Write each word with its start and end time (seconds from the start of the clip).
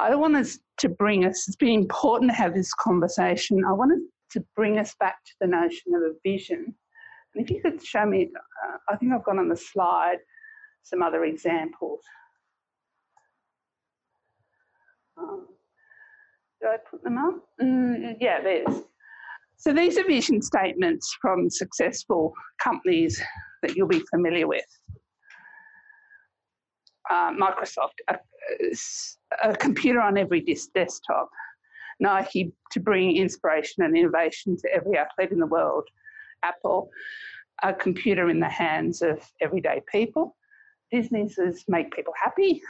I 0.00 0.14
wanted 0.14 0.46
to 0.78 0.88
bring 0.88 1.26
us, 1.26 1.46
it's 1.46 1.56
been 1.56 1.80
important 1.80 2.30
to 2.30 2.36
have 2.36 2.54
this 2.54 2.72
conversation. 2.72 3.62
I 3.66 3.72
wanted 3.72 4.00
to 4.32 4.44
bring 4.56 4.78
us 4.78 4.94
back 4.98 5.22
to 5.26 5.32
the 5.42 5.46
notion 5.46 5.94
of 5.94 6.02
a 6.02 6.14
vision. 6.24 6.74
And 7.34 7.44
if 7.44 7.50
you 7.50 7.60
could 7.60 7.84
show 7.84 8.06
me, 8.06 8.30
uh, 8.34 8.76
I 8.88 8.96
think 8.96 9.12
I've 9.12 9.24
got 9.24 9.38
on 9.38 9.48
the 9.48 9.56
slide 9.56 10.16
some 10.82 11.02
other 11.02 11.24
examples. 11.24 12.00
Um, 15.18 15.48
did 16.62 16.70
I 16.70 16.76
put 16.90 17.04
them 17.04 17.18
up? 17.18 17.34
Mm, 17.62 18.16
yeah, 18.20 18.40
there's. 18.40 18.82
So 19.58 19.74
these 19.74 19.98
are 19.98 20.04
vision 20.04 20.40
statements 20.40 21.14
from 21.20 21.50
successful 21.50 22.32
companies 22.62 23.20
that 23.62 23.76
you'll 23.76 23.86
be 23.86 24.02
familiar 24.10 24.46
with. 24.46 24.64
Uh, 27.10 27.32
Microsoft, 27.32 27.98
a, 28.08 28.16
a, 29.42 29.56
computer 29.56 30.00
on 30.00 30.18
every 30.18 30.44
desktop. 30.74 31.30
Nike 32.00 32.52
to 32.70 32.80
bring 32.80 33.16
inspiration 33.16 33.84
and 33.84 33.96
innovation 33.96 34.56
to 34.56 34.72
every 34.72 34.96
athlete 34.96 35.32
in 35.32 35.38
the 35.38 35.46
world. 35.46 35.84
Apple, 36.42 36.88
a 37.62 37.74
computer 37.74 38.30
in 38.30 38.40
the 38.40 38.48
hands 38.48 39.02
of 39.02 39.20
everyday 39.40 39.82
people. 39.90 40.36
Disney 40.90 41.28
says 41.28 41.64
make 41.68 41.94
people 41.94 42.14
happy. 42.20 42.62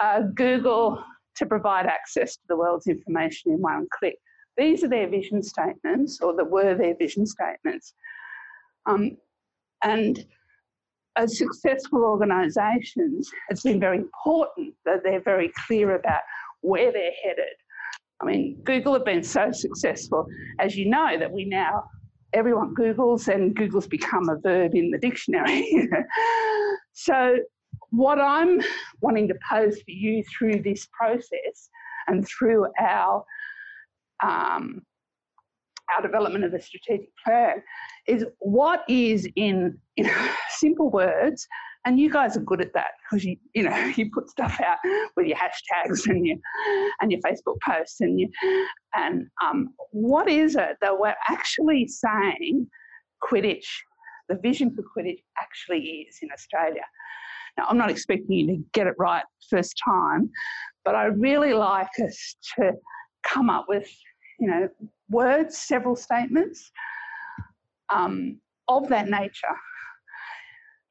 Uh, 0.00 0.22
Google 0.34 1.04
to 1.36 1.46
provide 1.46 1.86
access 1.86 2.36
to 2.36 2.42
the 2.48 2.56
world's 2.56 2.86
information 2.86 3.52
in 3.52 3.60
one 3.60 3.86
click. 3.98 4.16
These 4.56 4.82
are 4.82 4.88
their 4.88 5.08
vision 5.08 5.42
statements, 5.42 6.20
or 6.20 6.34
that 6.36 6.50
were 6.50 6.74
their 6.74 6.96
vision 6.96 7.26
statements. 7.26 7.94
Um, 8.86 9.16
and 9.82 10.24
successful 11.26 12.04
organisations, 12.04 13.30
it's 13.48 13.62
been 13.62 13.80
very 13.80 13.98
important 13.98 14.74
that 14.84 15.02
they're 15.04 15.22
very 15.22 15.52
clear 15.66 15.94
about 15.96 16.20
where 16.60 16.92
they're 16.92 17.12
headed. 17.24 17.54
I 18.20 18.26
mean, 18.26 18.60
Google 18.64 18.94
have 18.94 19.04
been 19.04 19.22
so 19.22 19.50
successful, 19.50 20.26
as 20.58 20.76
you 20.76 20.88
know, 20.88 21.18
that 21.18 21.32
we 21.32 21.44
now 21.46 21.84
everyone 22.32 22.74
Googles 22.74 23.28
and 23.28 23.54
Google's 23.54 23.86
become 23.86 24.28
a 24.28 24.36
verb 24.36 24.74
in 24.74 24.90
the 24.90 24.98
dictionary. 24.98 25.88
so, 26.92 27.36
what 27.90 28.20
I'm 28.20 28.60
wanting 29.00 29.26
to 29.28 29.34
pose 29.48 29.76
for 29.76 29.90
you 29.90 30.22
through 30.24 30.62
this 30.62 30.86
process 30.92 31.70
and 32.06 32.26
through 32.26 32.66
our 32.78 33.24
um, 34.22 34.82
our 35.94 36.02
development 36.02 36.44
of 36.44 36.52
the 36.52 36.60
strategic 36.60 37.08
plan 37.24 37.62
is 38.06 38.24
what 38.38 38.82
is 38.88 39.28
in, 39.36 39.78
simple 40.50 40.90
words 40.90 41.46
and 41.86 41.98
you 41.98 42.10
guys 42.10 42.36
are 42.36 42.40
good 42.40 42.60
at 42.60 42.72
that 42.74 42.92
because 43.02 43.24
you 43.24 43.36
you 43.54 43.62
know 43.62 43.76
you 43.96 44.10
put 44.12 44.28
stuff 44.28 44.60
out 44.60 44.78
with 45.16 45.26
your 45.26 45.36
hashtags 45.36 46.06
and 46.06 46.26
your 46.26 46.36
and 47.00 47.10
your 47.10 47.20
Facebook 47.20 47.56
posts 47.66 48.00
and 48.00 48.18
you 48.20 48.28
and 48.94 49.26
um, 49.44 49.68
what 49.92 50.28
is 50.28 50.56
it 50.56 50.76
that 50.80 50.98
we're 50.98 51.14
actually 51.28 51.86
saying 51.86 52.66
Quidditch, 53.22 53.66
the 54.28 54.36
vision 54.36 54.74
for 54.74 54.82
Quidditch 54.82 55.22
actually 55.38 56.06
is 56.08 56.18
in 56.22 56.30
Australia. 56.32 56.84
Now 57.58 57.66
I'm 57.68 57.78
not 57.78 57.90
expecting 57.90 58.32
you 58.32 58.46
to 58.48 58.64
get 58.72 58.86
it 58.86 58.94
right 58.98 59.24
first 59.48 59.74
time, 59.84 60.30
but 60.84 60.94
I 60.94 61.06
really 61.06 61.52
like 61.52 61.88
us 62.02 62.36
to 62.56 62.72
come 63.22 63.50
up 63.50 63.66
with 63.68 63.88
you 64.38 64.48
know 64.48 64.68
words, 65.10 65.58
several 65.58 65.96
statements 65.96 66.70
um, 67.92 68.40
of 68.68 68.88
that 68.88 69.08
nature 69.08 69.56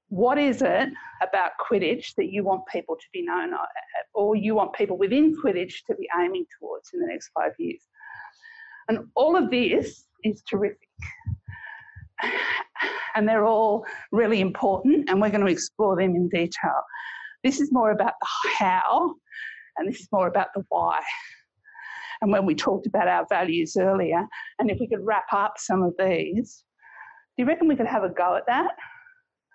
what 0.10 0.40
is 0.40 0.62
it 0.62 0.90
about 1.22 1.52
Quidditch 1.60 2.16
that 2.18 2.32
you 2.32 2.44
want 2.44 2.64
people 2.72 2.96
to 2.96 3.06
be 3.14 3.24
known 3.24 3.54
or 4.14 4.36
you 4.36 4.56
want 4.56 4.74
people 4.74 4.98
within 4.98 5.36
Quidditch 5.36 5.86
to 5.86 5.96
be 5.96 6.10
aiming 6.20 6.46
towards 6.60 6.90
in 6.94 7.00
the 7.00 7.08
next 7.08 7.30
five 7.34 7.52
years? 7.60 7.82
And 8.88 9.00
all 9.16 9.36
of 9.36 9.52
this 9.52 10.06
is 10.24 10.42
terrific. 10.50 10.90
And 13.16 13.28
they're 13.28 13.46
all 13.46 13.86
really 14.12 14.40
important, 14.40 15.10
and 15.10 15.20
we're 15.20 15.32
going 15.32 15.46
to 15.46 15.52
explore 15.52 15.96
them 15.96 16.16
in 16.16 16.30
detail. 16.30 16.84
This 17.44 17.60
is 17.60 17.72
more 17.72 17.92
about 17.92 18.14
the 18.22 18.28
how, 18.60 19.16
and 19.78 19.90
this 19.90 20.00
is 20.00 20.08
more 20.12 20.28
about 20.28 20.50
the 20.54 20.64
why. 20.70 21.00
And 22.22 22.32
when 22.32 22.46
we 22.46 22.56
talked 22.56 22.86
about 22.86 23.08
our 23.08 23.26
values 23.30 23.78
earlier, 23.80 24.26
and 24.60 24.70
if 24.70 24.80
we 24.80 24.88
could 24.88 25.06
wrap 25.06 25.32
up 25.32 25.54
some 25.58 25.84
of 25.84 25.94
these, 25.98 26.64
do 27.38 27.44
you 27.44 27.48
reckon 27.48 27.68
we 27.68 27.76
could 27.76 27.88
have 27.88 28.04
a 28.04 28.10
go 28.10 28.36
at 28.36 28.46
that? 28.48 28.72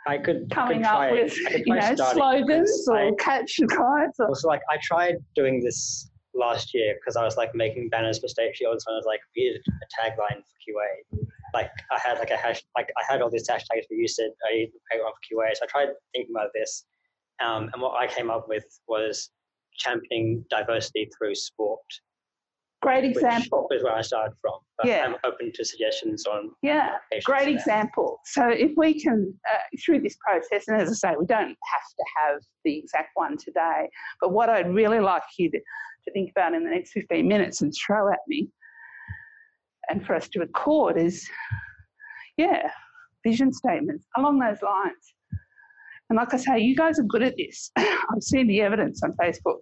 I 0.06 0.18
could 0.18 0.50
coming 0.50 0.84
I 0.84 1.10
could 1.10 1.18
up 1.18 1.22
with 1.24 1.66
you 1.66 1.74
know 1.74 1.94
slogans 1.94 2.86
or 2.88 2.98
I, 2.98 3.10
catch 3.18 3.58
kites. 3.68 4.18
Or... 4.18 4.28
Also, 4.28 4.48
like 4.48 4.60
I 4.70 4.78
tried 4.82 5.16
doing 5.34 5.60
this 5.60 6.10
last 6.34 6.74
year 6.74 6.94
because 7.00 7.16
I 7.16 7.24
was 7.24 7.36
like 7.36 7.54
making 7.54 7.88
banners 7.88 8.18
for 8.18 8.28
State 8.28 8.56
Shields 8.56 8.84
and 8.86 8.94
I 8.94 8.96
was 8.96 9.06
like, 9.06 9.20
we 9.36 9.44
needed 9.44 9.62
a 9.68 10.02
tagline 10.02 10.36
for 10.36 11.18
QA. 11.20 11.26
Like 11.54 11.70
I 11.90 11.98
had 12.02 12.18
like 12.18 12.30
a 12.30 12.36
hash, 12.36 12.62
like 12.76 12.90
I 12.98 13.12
had 13.12 13.22
all 13.22 13.30
these 13.30 13.48
hashtags 13.48 13.86
for 13.88 13.94
it. 13.94 14.32
I 14.46 14.66
paid 14.90 15.00
one 15.00 15.12
for 15.12 15.36
QA, 15.36 15.54
so 15.54 15.64
I 15.64 15.66
tried 15.68 15.88
thinking 16.12 16.34
about 16.34 16.50
this, 16.52 16.84
um, 17.44 17.70
and 17.72 17.80
what 17.80 17.94
I 17.94 18.08
came 18.08 18.30
up 18.30 18.48
with 18.48 18.64
was 18.88 19.30
championing 19.76 20.44
diversity 20.50 21.08
through 21.16 21.36
sport. 21.36 21.80
Great 22.84 23.04
example. 23.04 23.66
Which 23.70 23.78
is 23.78 23.84
where 23.84 23.94
I 23.94 24.02
started 24.02 24.34
from. 24.40 24.58
But 24.76 24.86
yeah. 24.86 25.04
I'm 25.06 25.16
open 25.24 25.52
to 25.54 25.64
suggestions 25.64 26.26
on. 26.26 26.50
Yeah, 26.62 26.96
great 27.24 27.48
example. 27.48 28.20
So 28.24 28.48
if 28.48 28.72
we 28.76 29.00
can, 29.00 29.32
uh, 29.50 29.58
through 29.84 30.00
this 30.00 30.16
process, 30.16 30.68
and 30.68 30.80
as 30.80 30.90
I 30.90 30.92
say, 30.92 31.14
we 31.18 31.26
don't 31.26 31.48
have 31.48 31.56
to 31.56 32.04
have 32.22 32.40
the 32.64 32.78
exact 32.78 33.10
one 33.14 33.36
today, 33.36 33.88
but 34.20 34.32
what 34.32 34.48
I'd 34.48 34.72
really 34.72 35.00
like 35.00 35.22
you 35.38 35.50
to, 35.50 35.58
to 35.58 36.12
think 36.12 36.30
about 36.30 36.54
in 36.54 36.64
the 36.64 36.70
next 36.70 36.92
15 36.92 37.26
minutes 37.26 37.62
and 37.62 37.72
throw 37.86 38.12
at 38.12 38.18
me 38.28 38.48
and 39.88 40.04
for 40.04 40.14
us 40.14 40.28
to 40.28 40.40
record 40.40 40.96
is, 40.96 41.28
yeah, 42.36 42.70
vision 43.26 43.52
statements 43.52 44.06
along 44.16 44.38
those 44.38 44.60
lines. 44.62 45.14
And 46.10 46.18
like 46.18 46.34
I 46.34 46.36
say, 46.36 46.58
you 46.58 46.76
guys 46.76 46.98
are 46.98 47.04
good 47.04 47.22
at 47.22 47.34
this. 47.36 47.70
I've 47.76 48.22
seen 48.22 48.46
the 48.46 48.60
evidence 48.60 49.02
on 49.02 49.12
Facebook. 49.12 49.58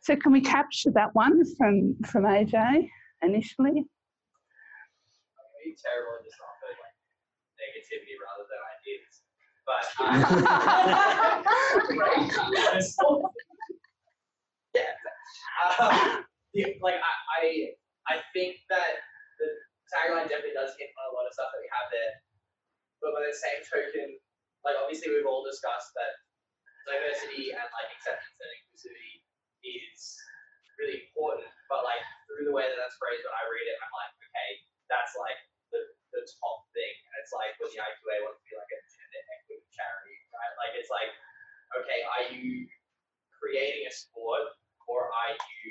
So 0.00 0.16
can 0.16 0.32
we 0.32 0.40
capture 0.40 0.90
that 0.92 1.14
one 1.14 1.44
from 1.56 1.94
from 2.08 2.22
AJ 2.24 2.88
initially? 3.22 3.84
I'm 3.84 5.76
terrible 5.76 6.16
at 6.16 6.24
just 6.24 6.40
offer 6.40 6.72
like 6.80 6.96
negativity 7.60 8.16
rather 8.16 8.48
than 8.48 8.60
ideas. 8.80 9.20
But 9.68 9.84
um, 10.00 10.24
yeah, 14.74 14.88
um, 15.84 16.24
like 16.80 16.96
I, 16.96 17.12
I 17.36 17.76
I 18.08 18.24
think 18.32 18.56
that 18.72 19.04
the 19.36 19.52
tagline 19.92 20.32
definitely 20.32 20.56
does 20.56 20.72
hit 20.80 20.96
on 20.96 21.12
a 21.12 21.14
lot 21.14 21.28
of 21.28 21.36
stuff 21.36 21.52
that 21.52 21.60
we 21.60 21.68
have 21.76 21.92
there. 21.92 22.24
But 23.04 23.20
by 23.20 23.28
the 23.28 23.36
same 23.36 23.60
token, 23.68 24.16
like 24.64 24.80
obviously 24.80 25.12
we've 25.12 25.28
all 25.28 25.44
discussed 25.44 25.92
that 25.92 26.24
diversity 26.88 27.52
and 27.52 27.60
like 27.60 27.92
acceptance 27.92 28.40
and 28.40 28.48
inclusivity 28.64 29.19
is 29.64 30.00
really 30.80 31.04
important. 31.08 31.48
But 31.68 31.84
like 31.84 32.02
through 32.26 32.48
the 32.48 32.54
way 32.54 32.64
that 32.64 32.78
that's 32.80 32.96
phrased, 32.96 33.22
when 33.22 33.34
I 33.36 33.44
read 33.48 33.66
it, 33.68 33.76
I'm 33.78 33.92
like, 33.92 34.12
okay, 34.16 34.50
that's 34.88 35.12
like 35.20 35.38
the, 35.70 35.80
the 36.16 36.22
top 36.40 36.66
thing. 36.72 36.94
And 36.94 37.14
it's 37.20 37.32
like 37.36 37.52
when 37.60 37.70
the 37.70 37.80
IQA 37.80 38.14
wants 38.24 38.40
to 38.40 38.46
be 38.48 38.54
like 38.56 38.72
a 38.72 38.80
gender 38.88 39.22
equity 39.36 39.66
charity, 39.70 40.16
right? 40.32 40.54
Like 40.58 40.72
it's 40.78 40.90
like, 40.90 41.10
okay, 41.78 42.00
are 42.06 42.24
you 42.32 42.66
creating 43.36 43.86
a 43.86 43.92
sport 43.92 44.50
or 44.88 45.06
are 45.08 45.34
you 45.36 45.62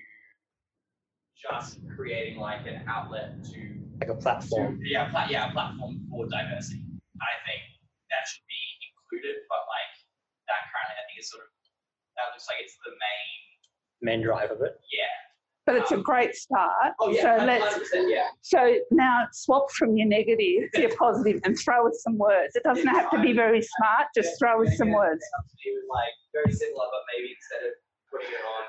just 1.36 1.80
creating 1.96 2.40
like 2.40 2.68
an 2.68 2.84
outlet 2.88 3.44
to 3.52 3.60
like 4.00 4.12
a 4.12 4.20
platform? 4.20 4.80
To, 4.80 4.88
yeah, 4.88 5.12
pla- 5.12 5.28
yeah, 5.28 5.50
a 5.50 5.52
platform 5.52 6.04
for 6.08 6.28
diversity. 6.28 6.84
I 7.20 7.34
think 7.44 7.62
that 8.12 8.24
should 8.28 8.48
be 8.48 8.64
included, 8.92 9.44
but 9.52 9.64
like 9.68 9.92
that 10.48 10.72
currently 10.72 10.96
I 10.96 11.04
think 11.08 11.20
is 11.20 11.28
sort 11.28 11.44
of 11.44 11.52
that 12.16 12.36
looks 12.36 12.48
like 12.52 12.60
it's 12.64 12.76
the 12.84 12.92
main 12.96 13.49
main 14.02 14.22
drive 14.22 14.52
of 14.52 14.62
it. 14.62 14.80
Yeah. 14.92 15.14
But 15.66 15.86
it's 15.86 15.92
um, 15.92 16.00
a 16.00 16.04
great 16.04 16.34
start. 16.34 16.98
Oh 17.00 17.12
yeah, 17.14 17.38
so 17.38 17.46
let's 17.46 17.94
yeah. 18.10 18.34
So 18.42 18.82
now 18.90 19.30
swap 19.32 19.70
from 19.70 19.96
your 19.96 20.08
negative 20.08 20.72
to 20.74 20.82
your 20.82 20.96
positive 20.98 21.42
and 21.46 21.54
throw 21.54 21.86
us 21.88 22.02
some 22.02 22.18
words. 22.18 22.56
It 22.56 22.64
doesn't 22.64 22.88
have 22.88 23.12
to 23.12 23.22
be 23.22 23.34
very 23.34 23.62
smart. 23.62 24.10
Just 24.18 24.34
yeah, 24.34 24.42
throw 24.42 24.66
us 24.66 24.74
some 24.78 24.90
words. 24.90 25.22
Like 25.22 26.16
very 26.34 26.50
similar, 26.58 26.90
but 26.90 27.06
maybe 27.14 27.38
instead 27.38 27.70
of 27.70 27.74
putting 28.10 28.34
it 28.34 28.42
on 28.42 28.64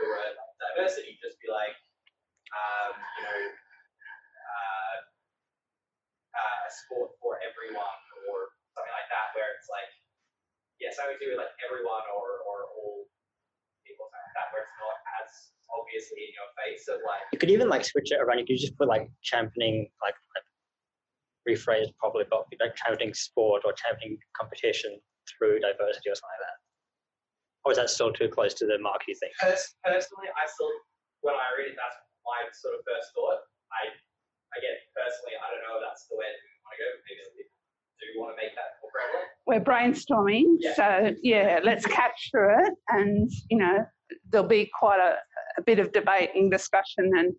the 0.00 0.04
word 0.04 0.36
diversity, 0.60 1.16
just 1.24 1.40
be 1.40 1.48
like, 1.48 1.72
um, 2.52 2.92
you 2.92 3.22
know, 3.24 3.40
uh, 4.44 4.96
uh, 6.36 6.68
a 6.68 6.70
sport 6.70 7.16
for 7.24 7.40
everyone 7.40 8.00
or 8.28 8.52
something 8.76 8.92
like 8.92 9.08
that, 9.08 9.32
where 9.32 9.48
it's 9.56 9.72
like, 9.72 9.88
yeah, 10.76 10.92
something 10.92 11.16
to 11.16 11.24
do 11.24 11.32
with 11.32 11.40
like 11.40 11.56
everyone 11.64 12.04
or 12.12 12.44
or 12.44 12.68
all 12.76 13.08
people, 13.86 14.08
that, 14.10 14.48
where 14.50 14.64
it's 14.64 14.76
not 14.80 14.96
as 15.20 15.30
obviously 15.70 16.28
in 16.28 16.32
your 16.34 16.50
face 16.58 16.84
of 16.88 17.00
like. 17.04 17.24
You 17.32 17.38
could 17.38 17.52
even 17.52 17.68
like 17.68 17.84
switch 17.84 18.10
it 18.12 18.20
around. 18.20 18.40
You 18.40 18.46
could 18.48 18.58
just 18.60 18.76
put 18.76 18.88
like 18.88 19.08
championing, 19.22 19.88
like, 20.02 20.16
like 20.34 20.46
rephrased 21.44 21.92
probably, 22.00 22.24
but 22.28 22.48
like 22.60 22.74
championing 22.74 23.12
sport 23.12 23.62
or 23.64 23.72
championing 23.76 24.16
competition 24.32 24.96
through 25.28 25.60
diversity 25.60 26.08
or 26.08 26.16
something 26.16 26.36
like 26.40 26.44
that. 26.48 26.58
or 27.64 27.72
is 27.72 27.78
that 27.80 27.88
still 27.88 28.12
too 28.12 28.28
close 28.28 28.52
to 28.60 28.64
the 28.68 28.76
mark? 28.80 29.04
You 29.08 29.16
think? 29.16 29.32
Pers- 29.40 29.76
personally, 29.84 30.28
I 30.36 30.44
still, 30.48 30.72
when 31.24 31.36
I 31.36 31.48
read 31.56 31.72
it, 31.72 31.76
that's 31.76 31.96
my 32.24 32.44
sort 32.52 32.76
of 32.76 32.84
first 32.84 33.12
thought. 33.16 33.40
I, 33.72 33.88
again, 34.60 34.76
personally, 34.92 35.36
I 35.36 35.46
don't 35.52 35.64
know 35.64 35.80
if 35.80 35.84
that's 35.84 36.04
the 36.08 36.16
way 36.16 36.28
that 36.28 36.40
we 36.40 36.48
want 36.64 36.72
to 36.76 36.80
go. 36.80 36.88
Maybe 37.08 37.44
other 37.94 38.12
people 38.12 38.14
do 38.14 38.20
want 38.20 38.36
to 38.36 38.42
make 38.42 38.54
that 38.54 38.70
more 38.82 38.90
prevalent. 38.92 39.28
We're 39.46 39.60
brainstorming, 39.60 40.56
Yeah. 40.60 40.74
so 40.74 41.16
yeah, 41.22 41.60
let's 41.62 41.86
catch 41.86 42.30
through 42.30 42.64
it, 42.66 42.72
and 42.88 43.30
you 43.50 43.58
know, 43.58 43.84
there'll 44.30 44.46
be 44.46 44.70
quite 44.78 45.00
a, 45.00 45.16
a 45.58 45.62
bit 45.62 45.78
of 45.78 45.92
debate 45.92 46.30
and 46.34 46.50
discussion 46.50 47.10
and 47.16 47.34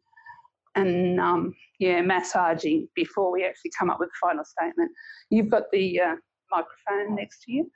and 0.76 1.20
um, 1.22 1.54
yeah, 1.80 2.02
massaging 2.02 2.88
before 2.96 3.32
we 3.32 3.46
actually 3.46 3.72
come 3.78 3.90
up 3.90 4.00
with 4.00 4.10
the 4.10 4.28
final 4.28 4.44
statement. 4.44 4.92
You've 5.30 5.50
got 5.50 5.64
the 5.72 6.02
uh, 6.02 6.16
microphone 6.52 7.16
next 7.16 7.42
to 7.44 7.52
you. 7.52 7.72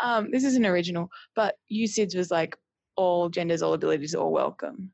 Um, 0.00 0.28
this 0.32 0.42
isn't 0.44 0.66
original, 0.66 1.08
but 1.36 1.54
USIDS 1.72 2.16
was 2.16 2.30
like 2.32 2.56
all 2.96 3.28
genders, 3.28 3.62
all 3.62 3.74
abilities, 3.74 4.14
all 4.14 4.32
welcome, 4.32 4.90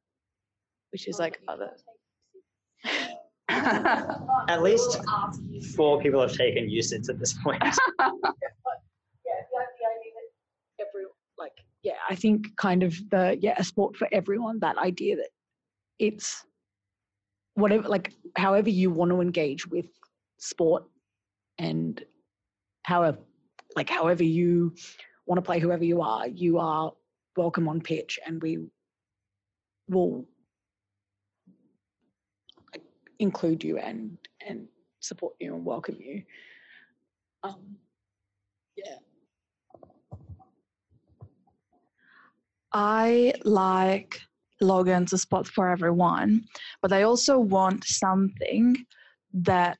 which 0.92 1.08
is 1.08 1.18
like 1.18 1.40
other. 1.48 1.70
At 3.50 4.62
least 4.62 4.98
four 5.76 6.00
people 6.00 6.20
have 6.20 6.32
taken 6.32 6.68
usage 6.70 7.08
at 7.08 7.18
this 7.18 7.34
point. 7.42 7.62
like 11.38 11.52
yeah 11.82 11.94
i 12.08 12.14
think 12.14 12.54
kind 12.56 12.82
of 12.82 12.94
the 13.10 13.36
yeah 13.40 13.54
a 13.56 13.64
sport 13.64 13.96
for 13.96 14.06
everyone 14.12 14.58
that 14.60 14.76
idea 14.78 15.16
that 15.16 15.30
it's 15.98 16.44
whatever 17.54 17.88
like 17.88 18.12
however 18.36 18.70
you 18.70 18.90
want 18.90 19.10
to 19.10 19.20
engage 19.20 19.66
with 19.66 19.86
sport 20.38 20.84
and 21.58 22.04
however 22.82 23.18
like 23.74 23.88
however 23.88 24.22
you 24.22 24.74
want 25.26 25.38
to 25.38 25.42
play 25.42 25.58
whoever 25.58 25.84
you 25.84 26.00
are 26.02 26.28
you 26.28 26.58
are 26.58 26.92
welcome 27.36 27.68
on 27.68 27.80
pitch 27.80 28.18
and 28.26 28.42
we 28.42 28.58
will 29.88 30.26
include 33.20 33.62
you 33.62 33.78
and 33.78 34.18
and 34.46 34.66
support 35.00 35.34
you 35.40 35.54
and 35.54 35.64
welcome 35.64 35.96
you 36.00 36.22
um 37.44 37.76
yeah 38.76 38.96
I 42.72 43.32
like 43.44 44.20
Logan's 44.60 45.12
a 45.12 45.18
spot 45.18 45.46
for 45.48 45.68
everyone, 45.68 46.44
but 46.82 46.92
I 46.92 47.02
also 47.02 47.38
want 47.38 47.84
something 47.84 48.76
that 49.32 49.78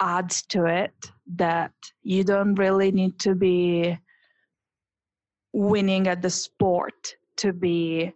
adds 0.00 0.42
to 0.46 0.66
it 0.66 0.94
that 1.34 1.72
you 2.02 2.24
don't 2.24 2.54
really 2.54 2.90
need 2.90 3.18
to 3.20 3.34
be 3.34 3.98
winning 5.52 6.06
at 6.06 6.22
the 6.22 6.30
sport 6.30 7.16
to 7.36 7.52
be 7.52 8.12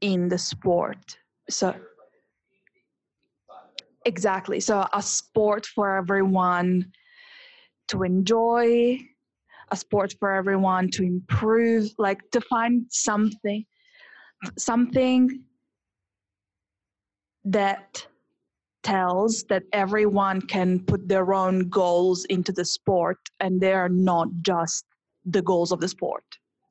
in 0.00 0.28
the 0.28 0.38
sport. 0.38 1.16
So 1.50 1.74
exactly. 4.04 4.60
So 4.60 4.86
a 4.92 5.02
sport 5.02 5.66
for 5.66 5.96
everyone 5.96 6.92
to 7.88 8.02
enjoy 8.02 8.98
a 9.70 9.76
sport 9.76 10.14
for 10.18 10.32
everyone 10.32 10.90
to 10.90 11.02
improve 11.02 11.90
like 11.98 12.20
to 12.30 12.40
find 12.42 12.86
something 12.90 13.64
something 14.58 15.42
that 17.44 18.06
tells 18.82 19.44
that 19.44 19.62
everyone 19.72 20.40
can 20.42 20.80
put 20.80 21.08
their 21.08 21.32
own 21.32 21.68
goals 21.68 22.24
into 22.26 22.52
the 22.52 22.64
sport 22.64 23.18
and 23.40 23.60
they 23.60 23.72
are 23.72 23.88
not 23.88 24.28
just 24.42 24.84
the 25.24 25.42
goals 25.42 25.72
of 25.72 25.80
the 25.80 25.88
sport 25.88 26.24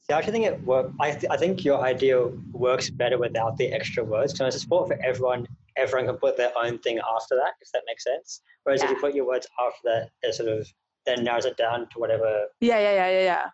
See, 0.05 0.13
I 0.13 0.17
actually 0.17 0.33
think 0.33 0.45
it 0.45 0.63
work. 0.65 0.91
I, 0.99 1.11
th- 1.11 1.31
I 1.31 1.37
think 1.37 1.63
your 1.63 1.79
idea 1.79 2.25
works 2.51 2.89
better 2.89 3.17
without 3.17 3.55
the 3.55 3.71
extra 3.71 4.03
words. 4.03 4.33
Because 4.33 4.53
it's 4.53 4.63
a 4.63 4.65
sport 4.67 4.89
for 4.89 5.01
everyone. 5.01 5.47
Everyone 5.77 6.07
can 6.07 6.17
put 6.17 6.37
their 6.37 6.51
own 6.57 6.77
thing 6.79 6.99
after 6.99 7.35
that, 7.35 7.53
if 7.61 7.71
that 7.73 7.83
makes 7.87 8.03
sense. 8.03 8.41
Whereas 8.63 8.83
if 8.83 8.89
you 8.89 8.97
put 8.97 9.13
your 9.15 9.25
words 9.25 9.47
after 9.59 9.81
that, 9.85 10.09
it 10.21 10.33
sort 10.35 10.49
of 10.49 10.67
then 11.05 11.23
narrows 11.23 11.45
it 11.45 11.57
down 11.57 11.89
to 11.91 11.99
whatever. 11.99 12.47
yeah 12.61 12.79
yeah 12.79 12.93
yeah 12.95 13.09
yeah 13.11 13.23
yeah 13.27 13.45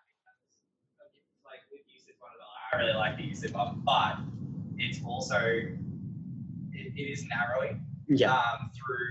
Like 1.42 1.64
with 1.72 1.82
USIP 1.90 2.14
one 2.22 2.30
I 2.70 2.76
really 2.78 2.94
like 2.94 3.16
the 3.18 3.26
USIP 3.26 3.52
one, 3.56 3.82
but 3.82 4.22
it's 4.78 5.00
also 5.02 5.40
it, 5.40 6.86
it 6.94 7.06
is 7.10 7.26
narrowing 7.26 7.82
Yeah. 8.06 8.30
um, 8.30 8.70
through 8.76 9.10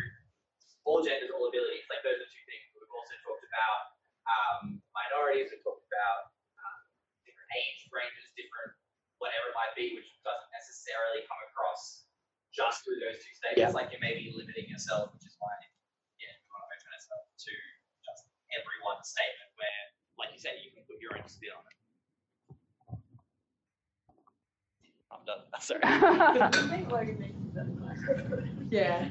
all 0.87 1.03
genders, 1.03 1.29
all 1.35 1.49
abilities. 1.51 1.83
Like 1.91 1.99
those 2.07 2.15
are 2.17 2.29
two 2.31 2.43
things. 2.47 2.63
We've 2.77 2.87
also 2.95 3.13
talked 3.27 3.43
about 3.43 3.79
um, 4.29 4.79
minorities. 4.95 5.51
We've 5.51 5.61
talked 5.67 5.83
about 5.91 6.31
um, 6.63 6.79
different 7.27 7.49
age 7.59 7.91
ranges, 7.91 8.25
different 8.39 8.71
whatever 9.19 9.51
it 9.51 9.55
might 9.59 9.75
be, 9.75 9.99
which 9.99 10.07
doesn't 10.23 10.51
necessarily 10.55 11.27
come 11.27 11.37
across 11.51 12.07
just 12.53 12.83
through 12.83 12.99
those 13.01 13.17
two 13.21 13.33
statements. 13.35 13.61
Yeah. 13.61 13.69
Like 13.75 13.91
you 13.93 13.99
may 14.01 14.13
be 14.17 14.33
limiting 14.33 14.67
yourself, 14.69 15.13
which 15.13 15.25
is 15.25 15.35
why 15.39 15.51
yeah, 16.19 16.33
you 16.33 16.49
want 16.51 16.63
to 16.65 16.69
open 16.73 16.91
yourself 16.91 17.21
to 17.29 17.51
just 18.05 18.25
everyone's 18.51 19.07
statement 19.07 19.49
where, 19.55 19.81
like 20.17 20.33
you 20.33 20.39
said, 20.41 20.53
you 20.61 20.71
can 20.73 20.83
put 20.89 20.99
your 20.99 21.15
own 21.15 21.27
spin 21.29 21.51
on 21.53 21.63
it. 21.67 21.75
I'm 25.11 25.25
done. 25.25 25.41
Sorry. 25.59 25.81
yeah 28.69 29.09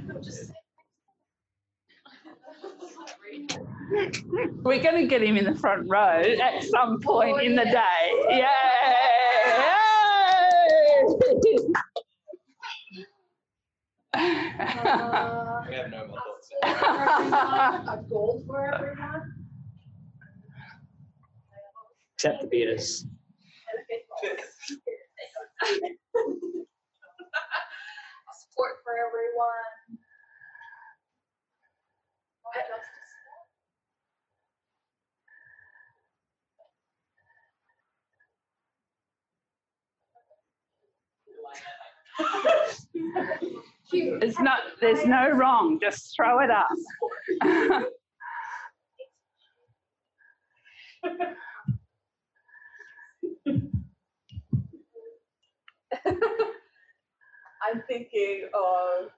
We're 4.62 4.82
going 4.82 4.96
to 4.96 5.06
get 5.06 5.22
him 5.22 5.36
in 5.36 5.44
the 5.44 5.54
front 5.54 5.88
row 5.88 6.22
at 6.22 6.64
some 6.64 6.98
point 7.00 7.40
in 7.42 7.54
the 7.56 7.62
oh, 7.62 7.64
day. 7.64 8.12
Yay! 8.30 8.44
Yay! 11.40 11.58
Uh, 14.18 15.62
We 15.68 15.74
have 15.76 15.90
no 15.90 16.06
more 16.08 16.16
thoughts. 16.18 16.50
for 16.62 16.66
everyone, 16.66 17.88
a 17.88 18.02
goal 18.08 18.42
for 18.46 18.74
everyone. 18.74 19.46
Except 22.16 22.40
the 22.42 22.48
Beatles. 22.48 23.04
Support 28.40 28.72
for 28.82 28.92
everyone. 29.06 29.74
Not 32.44 32.64
just 32.68 32.88
a 42.18 43.44
sport. 43.44 43.64
There's 43.90 44.38
not, 44.38 44.60
there's 44.80 45.06
no 45.06 45.30
wrong. 45.30 45.78
Just 45.80 46.14
throw 46.16 46.40
it 46.40 46.50
up. 46.50 46.68
I'm 57.62 57.82
thinking 57.88 58.48
of. 58.54 59.10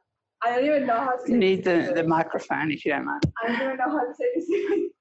I 0.43 0.57
don't 0.57 0.65
even 0.65 0.87
know 0.87 0.97
how 0.97 1.17
to 1.17 1.23
say 1.27 1.33
You 1.33 1.39
need 1.39 1.65
the, 1.65 1.93
the 1.95 2.03
microphone 2.03 2.71
if 2.73 2.87
you 2.87 2.93
don't 2.93 3.05
mind. 3.05 3.23
I 3.45 3.49
don't 3.49 3.61
even 3.61 3.77
know 3.77 3.91
how 3.91 4.07
to 4.07 4.15
say 4.15 4.25
this. 4.35 4.49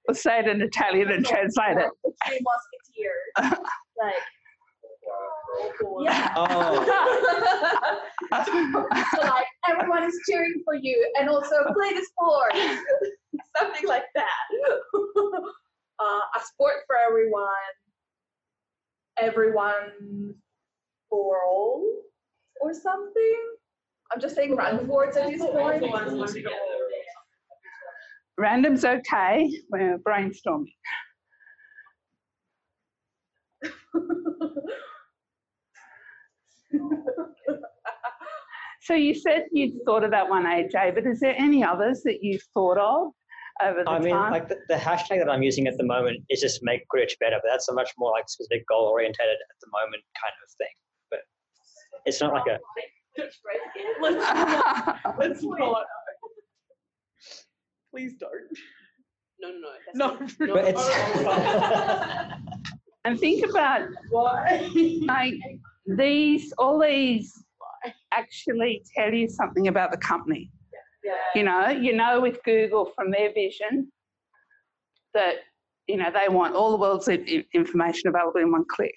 We'll 0.05 0.15
say 0.15 0.39
it 0.39 0.47
in 0.47 0.61
Italian 0.61 1.11
and 1.11 1.25
translate 1.25 1.77
it. 1.77 1.89
The 2.03 2.11
Three 2.27 2.41
Musketeers. 2.41 3.59
like. 3.97 4.15
Yeah. 6.01 6.33
Oh. 6.35 6.85
so 8.45 9.21
like 9.21 9.45
everyone 9.67 10.03
is 10.03 10.19
cheering 10.29 10.61
for 10.63 10.75
you 10.75 11.11
and 11.19 11.29
also 11.29 11.55
play 11.73 11.93
the 11.93 12.05
sport 12.05 12.53
something 13.57 13.87
like 13.87 14.03
that 14.15 14.27
uh, 15.99 16.21
a 16.35 16.45
sport 16.45 16.75
for 16.87 16.95
everyone 17.07 17.45
everyone 19.17 20.33
for 21.09 21.37
all 21.47 21.83
or 22.61 22.73
something 22.73 23.39
i'm 24.11 24.19
just 24.21 24.35
saying 24.35 24.55
random 24.55 24.87
words 24.87 25.17
at 25.17 25.27
this 25.29 25.41
point. 25.41 25.83
Random's 28.39 28.85
okay. 28.85 29.51
We're 29.69 29.97
brainstorming. 29.99 30.71
So 38.81 38.93
you 38.95 39.13
said 39.13 39.45
you'd 39.51 39.73
thought 39.85 40.03
of 40.03 40.11
that 40.11 40.27
one, 40.29 40.45
AJ, 40.45 40.95
but 40.95 41.05
is 41.05 41.19
there 41.19 41.35
any 41.37 41.63
others 41.63 42.01
that 42.05 42.23
you've 42.23 42.41
thought 42.53 42.77
of 42.77 43.11
over 43.61 43.83
the 43.83 43.89
I 43.89 43.99
mean, 43.99 44.13
time? 44.13 44.31
like 44.31 44.47
the, 44.47 44.57
the 44.69 44.75
hashtag 44.75 45.19
that 45.19 45.29
I'm 45.29 45.43
using 45.43 45.67
at 45.67 45.77
the 45.77 45.83
moment 45.83 46.23
is 46.29 46.39
just 46.39 46.61
make 46.63 46.81
Quidditch 46.93 47.19
better, 47.19 47.35
but 47.43 47.49
that's 47.51 47.67
a 47.69 47.73
much 47.73 47.91
more 47.99 48.11
like 48.11 48.29
specific 48.29 48.65
goal 48.67 48.85
orientated 48.87 49.33
at 49.33 49.57
the 49.61 49.67
moment 49.71 50.01
kind 50.19 50.33
of 50.41 50.49
thing. 50.57 50.73
But 51.11 51.19
it's 52.05 52.21
not 52.21 52.33
like 52.33 52.47
a 52.47 52.57
let's 53.17 53.37
let's 55.19 55.43
not 55.43 55.83
please 57.93 58.13
don't 58.19 58.31
No, 59.41 59.49
no, 59.49 59.57
no. 59.59 59.69
That's 59.85 59.97
No. 59.97 60.07
not- 60.07 60.39
no. 60.39 60.53
But 60.53 60.65
it's 60.69 62.63
And 63.05 63.19
think 63.19 63.45
about 63.49 63.87
why, 64.09 64.69
like 65.03 65.33
these, 65.97 66.53
all 66.57 66.79
these 66.79 67.33
actually 68.11 68.83
tell 68.95 69.13
you 69.13 69.27
something 69.27 69.67
about 69.67 69.91
the 69.91 69.97
company. 69.97 70.51
Yeah. 71.03 71.13
You 71.35 71.43
know, 71.43 71.69
you 71.69 71.95
know 71.95 72.19
with 72.21 72.43
Google 72.43 72.91
from 72.95 73.11
their 73.11 73.33
vision 73.33 73.91
that 75.13 75.35
you 75.87 75.97
know 75.97 76.11
they 76.11 76.29
want 76.29 76.55
all 76.55 76.71
the 76.71 76.77
world's 76.77 77.07
information 77.07 78.09
available 78.09 78.39
in 78.39 78.51
one 78.51 78.65
click. 78.69 78.95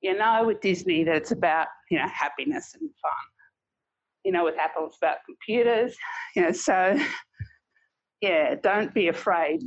You 0.00 0.16
know 0.16 0.44
with 0.46 0.60
Disney 0.60 1.04
that 1.04 1.16
it's 1.16 1.32
about 1.32 1.66
you 1.90 1.98
know 1.98 2.08
happiness 2.08 2.74
and 2.74 2.88
fun. 3.02 3.12
You 4.24 4.32
know 4.32 4.44
with 4.44 4.58
Apple 4.58 4.86
it's 4.86 4.96
about 4.96 5.18
computers. 5.26 5.96
You 6.36 6.42
know 6.42 6.52
so 6.52 6.98
yeah, 8.20 8.54
don't 8.62 8.94
be 8.94 9.08
afraid 9.08 9.60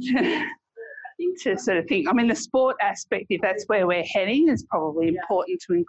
to 1.42 1.58
sort 1.58 1.78
of 1.78 1.86
think. 1.88 2.08
I 2.10 2.14
mean 2.14 2.28
the 2.28 2.36
sport 2.36 2.78
aspect, 2.82 3.26
if 3.30 3.42
that's 3.42 3.66
where 3.66 3.86
we're 3.86 4.04
heading, 4.04 4.50
is 4.50 4.66
probably 4.70 5.10
important 5.10 5.60
to 5.68 5.74
include. 5.74 5.88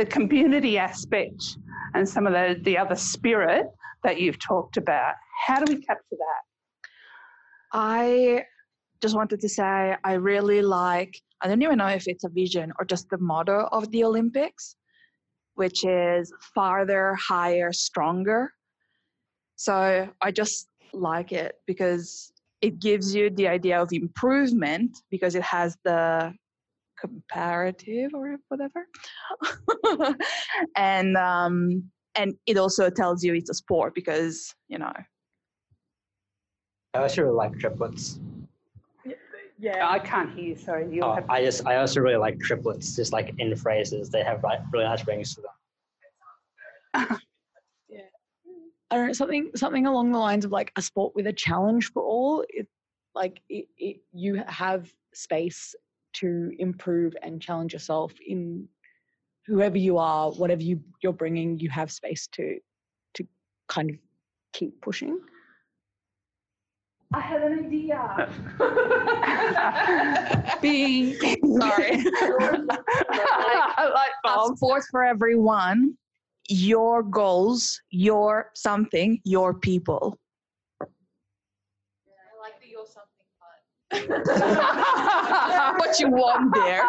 The 0.00 0.06
community 0.06 0.78
aspect 0.78 1.58
and 1.92 2.08
some 2.08 2.26
of 2.26 2.32
the, 2.32 2.58
the 2.62 2.78
other 2.78 2.96
spirit 2.96 3.66
that 4.02 4.18
you've 4.18 4.38
talked 4.38 4.78
about. 4.78 5.12
How 5.46 5.62
do 5.62 5.74
we 5.74 5.78
capture 5.78 6.16
that? 6.24 6.42
I 7.74 8.44
just 9.02 9.14
wanted 9.14 9.40
to 9.40 9.48
say 9.50 9.94
I 10.02 10.14
really 10.14 10.62
like, 10.62 11.20
I 11.42 11.48
don't 11.48 11.60
even 11.60 11.76
know 11.76 11.88
if 11.88 12.08
it's 12.08 12.24
a 12.24 12.30
vision 12.30 12.72
or 12.78 12.86
just 12.86 13.10
the 13.10 13.18
motto 13.18 13.68
of 13.72 13.90
the 13.90 14.02
Olympics, 14.04 14.74
which 15.56 15.84
is 15.84 16.32
farther, 16.54 17.14
higher, 17.16 17.70
stronger. 17.70 18.54
So 19.56 20.08
I 20.22 20.30
just 20.30 20.68
like 20.94 21.30
it 21.32 21.56
because 21.66 22.32
it 22.62 22.78
gives 22.80 23.14
you 23.14 23.28
the 23.28 23.48
idea 23.48 23.82
of 23.82 23.92
improvement 23.92 24.96
because 25.10 25.34
it 25.34 25.42
has 25.42 25.76
the 25.84 26.32
comparative 27.00 28.12
or 28.14 28.36
whatever. 28.48 28.86
and 30.76 31.16
um 31.16 31.90
and 32.14 32.34
it 32.46 32.56
also 32.56 32.90
tells 32.90 33.22
you 33.22 33.34
it's 33.34 33.50
a 33.50 33.54
sport 33.54 33.94
because, 33.94 34.54
you 34.68 34.78
know, 34.78 34.92
I 36.94 36.98
also 36.98 37.22
really 37.22 37.34
like 37.34 37.58
triplets. 37.58 38.18
Yeah. 39.58 39.88
I 39.88 39.98
can't 39.98 40.32
hear 40.32 40.44
you, 40.44 40.56
sorry. 40.56 40.88
You'll 40.90 41.04
Oh, 41.04 41.14
have 41.14 41.28
I 41.28 41.44
just 41.44 41.66
I 41.66 41.76
also 41.76 42.00
really 42.00 42.16
like 42.16 42.40
triplets, 42.40 42.96
just 42.96 43.12
like 43.12 43.34
in 43.38 43.54
phrases. 43.56 44.08
They 44.08 44.22
have 44.22 44.42
like 44.42 44.60
really 44.72 44.86
nice 44.86 45.06
rings 45.06 45.34
to 45.34 45.42
them. 45.42 47.18
Yeah. 47.88 48.02
I 48.90 48.96
don't 48.96 49.06
know, 49.08 49.12
something 49.12 49.50
something 49.54 49.86
along 49.86 50.12
the 50.12 50.18
lines 50.18 50.44
of 50.44 50.50
like 50.52 50.72
a 50.76 50.82
sport 50.82 51.14
with 51.14 51.26
a 51.26 51.32
challenge 51.32 51.92
for 51.92 52.02
all. 52.02 52.44
It 52.48 52.66
like 53.14 53.42
it, 53.48 53.66
it, 53.76 53.96
you 54.12 54.42
have 54.46 54.90
space 55.12 55.74
to 56.14 56.52
improve 56.58 57.14
and 57.22 57.40
challenge 57.40 57.72
yourself 57.72 58.12
in 58.26 58.68
whoever 59.46 59.78
you 59.78 59.98
are, 59.98 60.30
whatever 60.32 60.62
you 60.62 60.80
you're 61.02 61.12
bringing. 61.12 61.58
You 61.58 61.70
have 61.70 61.90
space 61.90 62.26
to 62.32 62.58
to 63.14 63.26
kind 63.68 63.90
of 63.90 63.96
keep 64.52 64.80
pushing. 64.80 65.18
I 67.12 67.20
had 67.20 67.42
an 67.42 67.66
idea. 67.66 68.28
Bing. 70.62 71.16
Sorry. 71.58 72.04
Light 73.10 74.10
a 74.24 74.28
bulb. 74.28 74.56
sport 74.56 74.84
for 74.92 75.02
everyone, 75.02 75.96
your 76.48 77.02
goals, 77.02 77.80
your 77.90 78.50
something, 78.54 79.20
your 79.24 79.54
people. 79.54 80.16
I 80.80 80.86
like 82.40 82.60
the 82.60 82.68
you're 82.68 82.86
something 82.86 83.10
fun. 83.18 83.29
what 85.78 85.98
you 85.98 86.08
want 86.08 86.54
there. 86.54 86.84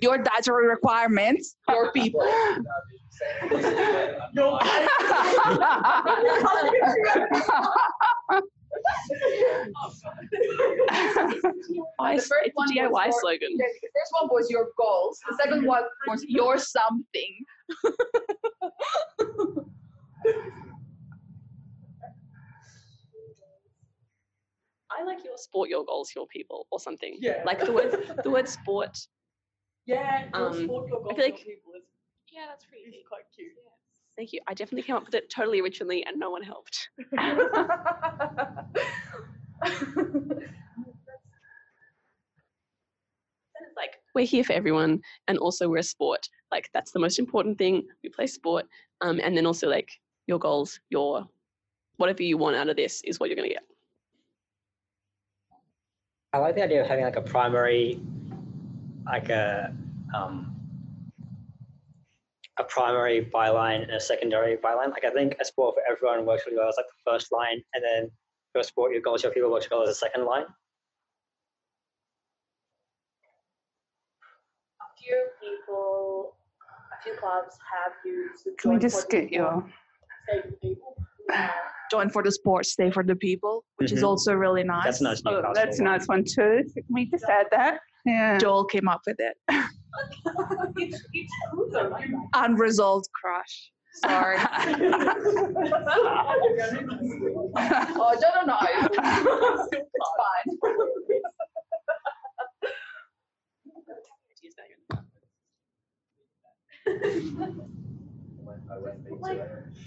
Your 0.00 0.18
dietary 0.18 0.68
requirements, 0.68 1.56
your 1.68 1.92
people. 1.92 2.20
The 11.98 12.22
first 12.22 12.50
one 12.54 12.68
DIY 12.68 12.90
was 12.90 13.06
your- 13.06 13.20
slogan. 13.20 13.48
Yeah, 13.52 13.66
the 13.82 13.88
first 13.94 14.12
one 14.20 14.28
was 14.30 14.50
your 14.50 14.68
goals. 14.76 15.18
The 15.28 15.36
second 15.36 15.58
mm-hmm. 15.60 15.66
one 15.66 15.84
was 16.06 16.24
your 16.28 16.58
something. 16.58 17.44
I 24.98 25.04
like 25.04 25.24
your 25.24 25.36
sport, 25.36 25.68
your 25.68 25.84
goals, 25.84 26.10
your 26.16 26.26
people, 26.28 26.66
or 26.70 26.80
something. 26.80 27.16
Yeah. 27.20 27.42
Like 27.44 27.60
the 27.64 27.72
word, 27.72 28.14
the 28.24 28.30
word 28.30 28.48
sport. 28.48 28.98
Yeah, 29.86 30.28
your 30.34 30.46
Um, 30.48 30.64
sport, 30.64 30.90
I 31.10 31.14
feel 31.14 31.24
like- 31.24 31.36
people 31.36 31.72
is, 31.76 31.84
Yeah, 32.32 32.46
that's 32.48 32.64
pretty. 32.64 33.04
quite 33.08 33.22
cute. 33.34 33.52
Thank 34.16 34.32
you. 34.32 34.40
I 34.48 34.54
definitely 34.54 34.82
came 34.82 34.96
up 34.96 35.04
with 35.04 35.14
it 35.14 35.28
totally 35.30 35.60
originally, 35.60 36.04
and 36.06 36.18
no 36.18 36.30
one 36.30 36.42
helped. 36.42 36.88
Like 43.76 43.96
we're 44.14 44.26
here 44.26 44.44
for 44.44 44.52
everyone, 44.52 45.00
and 45.28 45.38
also 45.38 45.68
we're 45.68 45.78
a 45.78 45.82
sport. 45.82 46.28
Like 46.50 46.70
that's 46.72 46.92
the 46.92 46.98
most 46.98 47.18
important 47.18 47.58
thing. 47.58 47.86
We 48.02 48.08
play 48.10 48.26
sport, 48.26 48.66
um, 49.00 49.20
and 49.22 49.36
then 49.36 49.46
also 49.46 49.68
like 49.68 49.90
your 50.26 50.38
goals, 50.38 50.80
your 50.90 51.26
whatever 51.96 52.22
you 52.22 52.38
want 52.38 52.56
out 52.56 52.68
of 52.68 52.76
this 52.76 53.02
is 53.04 53.18
what 53.20 53.28
you're 53.28 53.36
gonna 53.36 53.48
get. 53.48 53.64
I 56.36 56.38
like 56.38 56.54
the 56.54 56.62
idea 56.62 56.82
of 56.82 56.86
having 56.86 57.06
like 57.06 57.16
a 57.16 57.22
primary, 57.22 57.98
like 59.06 59.30
a 59.30 59.72
um, 60.14 60.54
a 62.58 62.64
primary 62.64 63.24
byline 63.24 63.84
and 63.84 63.92
a 63.92 64.00
secondary 64.00 64.58
byline. 64.58 64.90
Like 64.90 65.06
I 65.06 65.10
think 65.12 65.36
a 65.40 65.46
sport 65.46 65.76
for 65.76 65.82
everyone 65.90 66.26
works 66.26 66.42
really 66.44 66.58
well 66.58 66.68
as 66.68 66.74
like 66.76 66.84
the 66.88 67.10
first 67.10 67.32
line, 67.32 67.62
and 67.72 67.82
then 67.82 68.10
your 68.54 68.64
sport, 68.64 68.92
your 68.92 69.00
goals, 69.00 69.22
your 69.22 69.32
people 69.32 69.50
works 69.50 69.66
well 69.70 69.82
as 69.82 69.88
a 69.88 69.94
second 69.94 70.26
line. 70.26 70.44
A 74.82 74.88
few 75.02 75.28
people, 75.40 76.36
a 76.92 77.02
few 77.02 77.14
clubs 77.18 77.56
have 77.72 77.92
used. 78.04 78.44
the 78.44 78.50
Can 78.58 78.72
we 78.74 78.78
just 78.78 79.06
for 79.06 79.08
the 79.08 79.22
get 79.22 79.32
your 79.32 79.64
people, 81.90 82.10
stay 82.10 82.10
with 82.10 82.10
the 82.10 82.10
people. 82.10 82.10
Join 82.10 82.10
for 82.10 82.22
the 82.22 82.32
sports, 82.32 82.72
stay 82.72 82.90
for 82.90 83.02
the 83.02 83.16
people, 83.16 83.64
which 83.76 83.92
is 83.92 84.00
Mhm. 84.02 84.06
also 84.06 84.34
really 84.34 84.62
nice. 84.64 84.84
That's 84.84 85.00
a 85.00 85.04
nice. 85.04 85.22
Oh, 85.26 85.52
that's 85.54 85.78
a 85.80 85.82
one. 85.82 85.92
nice 85.92 86.06
one 86.08 86.24
too. 86.24 86.64
Can 86.74 86.84
we 86.90 87.06
just 87.06 87.24
add 87.24 87.46
that? 87.50 87.80
Yeah. 88.04 88.38
Joel 88.38 88.64
came 88.66 88.88
up 88.88 89.00
with 89.06 89.18
it. 89.20 89.36
each, 90.78 90.94
each 91.14 91.30
group 91.52 91.74
are. 91.74 92.02
Unresolved 92.34 93.08
crush. 93.12 93.70
Sorry. 94.04 94.36
Oh, 94.38 94.42
I 98.04 98.16
don't 98.20 98.46
know. 98.46 98.58
It's 99.72 100.10
fine. 100.16 100.58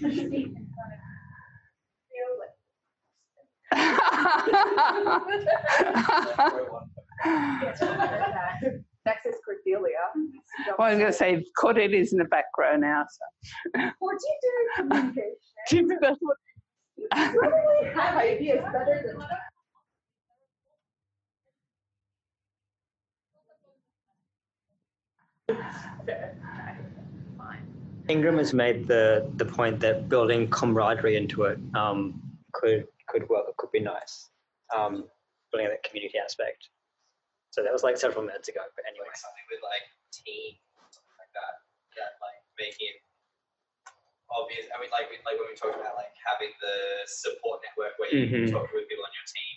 Next 0.00 1.00
is 9.26 9.36
Cordelia. 9.44 9.98
well, 10.78 10.88
I'm 10.88 10.98
going 10.98 11.10
to 11.10 11.16
say 11.16 11.44
Cordet 11.58 11.92
is 11.92 12.12
in 12.12 12.18
the 12.18 12.24
background 12.24 12.82
now. 12.82 13.04
So. 13.08 13.24
What 13.98 14.16
do 14.18 14.26
you 14.26 14.38
do 14.42 14.48
in 14.82 14.88
communication? 14.88 15.34
You 16.96 17.08
probably 17.12 17.88
have 17.94 18.16
ideas 18.16 18.64
better 18.72 19.02
than 19.06 19.18
that. 19.18 19.40
Ingram 28.10 28.38
has 28.38 28.52
made 28.52 28.86
the 28.90 29.30
the 29.36 29.44
point 29.46 29.78
that 29.80 30.08
building 30.08 30.50
camaraderie 30.50 31.16
into 31.16 31.44
it 31.44 31.58
um, 31.74 32.20
could 32.52 32.86
could 33.06 33.28
work, 33.30 33.46
could 33.56 33.70
be 33.70 33.80
nice. 33.80 34.28
Um, 34.74 35.06
building 35.50 35.70
that 35.70 35.82
community 35.86 36.18
aspect. 36.18 36.68
So 37.50 37.62
that 37.62 37.72
was 37.72 37.82
like 37.82 37.96
several 37.98 38.22
minutes 38.26 38.46
ago, 38.50 38.62
but 38.74 38.84
anyway. 38.86 39.06
like 39.10 39.18
something 39.18 39.46
with 39.50 39.62
like 39.62 39.82
team, 40.14 40.54
something 40.94 41.16
like 41.18 41.32
that. 41.38 41.54
That 41.98 42.14
like 42.22 42.38
make 42.58 42.74
it 42.78 43.02
obvious. 44.30 44.66
I 44.70 44.78
mean, 44.78 44.90
like 44.94 45.10
we, 45.10 45.18
like 45.26 45.38
when 45.38 45.50
we 45.50 45.58
talked 45.58 45.74
about 45.78 45.98
like 45.98 46.14
having 46.22 46.54
the 46.62 46.76
support 47.06 47.62
network 47.66 47.98
where 47.98 48.10
you 48.10 48.26
Mhm. 48.30 48.50
talk 48.50 48.70
with 48.70 48.86
people 48.86 49.02
on 49.06 49.10
your 49.14 49.26
team, 49.26 49.56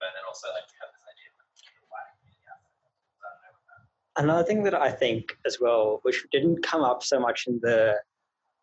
but 0.00 0.12
then 0.16 0.24
also 0.24 0.48
like 0.56 0.64
you 0.68 0.76
have 0.80 0.92
this 0.96 1.04
idea 1.04 1.28
of 1.28 1.36
like 1.44 1.52
the 1.76 1.84
wider 1.92 2.12
community 2.20 2.48
aspect. 2.48 2.72
I 2.80 3.28
don't 3.28 3.40
know 3.44 3.52
what 3.52 3.64
that- 3.68 3.88
Another 4.16 4.44
thing 4.44 4.62
that 4.64 4.74
I 4.74 4.90
think 4.90 5.36
as 5.46 5.58
well, 5.60 6.00
which 6.02 6.26
didn't 6.32 6.62
come 6.62 6.82
up 6.82 7.02
so 7.02 7.18
much 7.18 7.46
in 7.46 7.58
the 7.62 7.96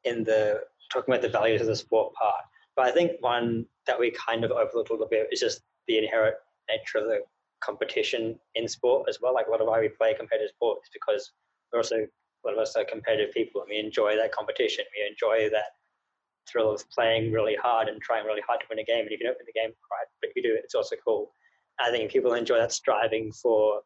in 0.03 0.23
the 0.23 0.61
talking 0.91 1.13
about 1.13 1.21
the 1.21 1.29
values 1.29 1.61
of 1.61 1.67
the 1.67 1.75
sport 1.75 2.13
part, 2.13 2.43
But 2.75 2.85
I 2.85 2.91
think 2.91 3.13
one 3.19 3.65
that 3.87 3.99
we 3.99 4.11
kind 4.11 4.43
of 4.43 4.51
overlooked 4.51 4.89
a 4.89 4.93
little 4.93 5.07
bit 5.07 5.27
is 5.31 5.39
just 5.39 5.61
the 5.87 5.97
inherent 5.97 6.35
nature 6.69 6.99
of 6.99 7.05
the 7.05 7.19
competition 7.61 8.39
in 8.55 8.67
sport 8.67 9.07
as 9.09 9.19
well. 9.21 9.33
Like 9.33 9.47
a 9.47 9.51
lot 9.51 9.61
of 9.61 9.67
why 9.67 9.79
we 9.79 9.89
play 9.89 10.13
competitive 10.13 10.51
sport 10.55 10.79
is 10.83 10.89
because 10.93 11.31
we're 11.71 11.79
also 11.79 11.95
a 11.97 12.07
lot 12.45 12.53
of 12.53 12.59
us 12.59 12.75
are 12.75 12.85
competitive 12.85 13.33
people 13.33 13.61
and 13.61 13.69
we 13.69 13.79
enjoy 13.79 14.15
that 14.15 14.31
competition. 14.31 14.85
We 14.95 15.09
enjoy 15.09 15.49
that 15.49 15.71
thrill 16.49 16.71
of 16.71 16.89
playing 16.89 17.31
really 17.31 17.55
hard 17.55 17.89
and 17.89 18.01
trying 18.01 18.25
really 18.25 18.41
hard 18.47 18.61
to 18.61 18.65
win 18.69 18.79
a 18.79 18.83
game. 18.83 19.01
And 19.01 19.11
if 19.11 19.19
you 19.19 19.25
don't 19.25 19.37
win 19.37 19.45
the 19.45 19.59
game, 19.59 19.71
right, 19.91 20.07
but 20.21 20.31
you 20.35 20.41
do, 20.41 20.55
it's 20.55 20.75
also 20.75 20.95
cool. 21.05 21.31
I 21.79 21.91
think 21.91 22.11
people 22.11 22.33
enjoy 22.33 22.57
that 22.57 22.71
striving 22.71 23.31
for, 23.31 23.81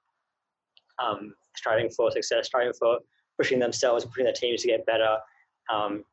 um, 1.00 1.34
striving 1.56 1.90
for 1.90 2.12
success, 2.12 2.48
striving 2.48 2.74
for 2.74 3.00
pushing 3.38 3.60
themselves, 3.60 4.06
pushing 4.06 4.26
their 4.26 4.34
teams 4.34 4.62
to 4.62 4.68
get 4.68 4.86
better, 4.86 5.18
um, 5.72 6.04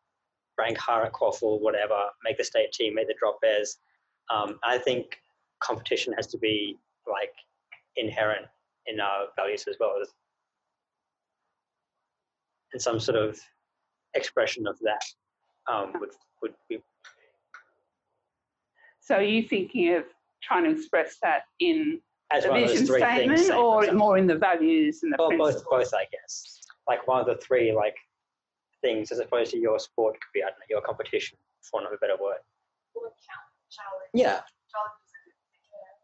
rank 0.58 0.78
higher 0.78 1.04
at 1.04 1.12
QUAFL, 1.12 1.60
whatever, 1.60 1.98
make 2.24 2.36
the 2.38 2.44
state 2.44 2.72
team, 2.72 2.94
make 2.94 3.08
the 3.08 3.14
drop 3.18 3.40
bears. 3.40 3.78
Um, 4.32 4.58
I 4.64 4.78
think 4.78 5.20
competition 5.60 6.12
has 6.14 6.26
to 6.28 6.38
be 6.38 6.76
like 7.10 7.32
inherent 7.96 8.46
in 8.86 9.00
our 9.00 9.26
values 9.36 9.64
as 9.68 9.76
well 9.78 9.94
as 10.00 10.08
and 12.72 12.80
some 12.80 13.00
sort 13.00 13.18
of 13.18 13.38
expression 14.14 14.66
of 14.66 14.78
that 14.80 15.02
um, 15.72 15.92
would 16.00 16.10
would 16.42 16.54
be 16.68 16.78
So 19.00 19.16
are 19.16 19.22
you 19.22 19.42
thinking 19.42 19.94
of 19.94 20.04
trying 20.42 20.64
to 20.64 20.70
express 20.70 21.16
that 21.22 21.42
in 21.58 22.00
as 22.32 22.44
the 22.44 22.50
one 22.50 22.62
of 22.62 22.68
those 22.68 22.78
vision 22.78 22.86
three 22.86 23.00
statement 23.00 23.38
things. 23.38 23.48
say, 23.48 23.54
or 23.54 23.92
more 23.92 24.18
in 24.18 24.26
the 24.26 24.36
values 24.36 25.02
and 25.02 25.12
the 25.12 25.16
Well, 25.18 25.36
both, 25.36 25.64
both, 25.68 25.92
I 25.94 26.06
guess. 26.10 26.60
Like 26.86 27.06
one 27.06 27.20
of 27.20 27.26
the 27.26 27.36
three 27.36 27.72
like 27.72 27.96
things, 28.82 29.10
as 29.12 29.18
opposed 29.18 29.50
to 29.52 29.58
your 29.58 29.78
sport, 29.78 30.14
could 30.14 30.32
be 30.32 30.42
I 30.42 30.46
don't 30.46 30.58
know, 30.58 30.66
your 30.68 30.80
competition, 30.80 31.38
for 31.62 31.80
want 31.80 31.86
of 31.86 31.92
a 31.92 31.98
better 31.98 32.16
word. 32.20 32.38
Or 32.94 33.02
challenge. 33.02 33.50
Challenge. 33.70 34.10
Yeah, 34.14 34.42
Challenge 34.70 34.98
is 35.06 35.12
a 35.14 35.20
good 35.26 35.38
yeah. 35.70 35.94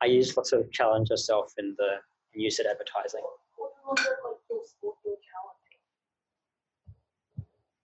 I 0.00 0.06
use 0.06 0.36
lots 0.36 0.52
of 0.52 0.70
challenge 0.72 1.10
yourself 1.10 1.52
in 1.58 1.74
the 1.76 2.00
in 2.34 2.40
use 2.40 2.58
it 2.58 2.66
advertising. 2.66 3.20
Or 3.58 3.68
look 3.88 4.00
at, 4.00 4.06
like 4.24 4.40
your 4.48 4.64
sport, 4.64 4.96
your 5.04 5.16
challenge. 5.20 5.60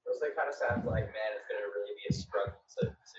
Also, 0.09 0.27
it 0.27 0.37
kind 0.37 0.49
of 0.49 0.57
sounds 0.57 0.85
like, 0.89 1.05
man, 1.13 1.31
it's 1.37 1.45
gonna 1.47 1.69
really 1.69 1.95
be 2.01 2.09
a 2.09 2.15
struggle 2.17 2.57
to, 2.81 2.89
to 2.89 3.19